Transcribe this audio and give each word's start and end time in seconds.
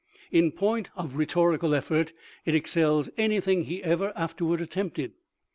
In 0.31 0.51
point 0.51 0.89
of 0.95 1.15
rhetor 1.15 1.55
ical 1.55 1.77
effort 1.77 2.11
it 2.43 2.55
excels 2.55 3.07
anything 3.19 3.65
he 3.65 3.83
ever 3.83 4.11
afterward 4.15 4.59
attempted. 4.59 5.11